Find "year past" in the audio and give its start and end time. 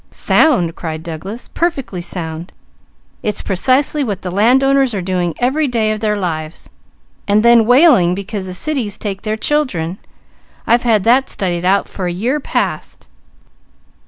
12.11-13.05